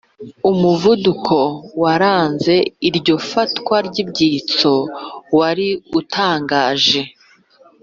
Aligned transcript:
umuvuduko 0.51 1.37
waranze 1.81 2.55
iryo 2.87 3.15
fatwa 3.29 3.75
ry'ibyitso 3.87 4.73
wari 5.37 5.67
utangaje. 5.99 7.01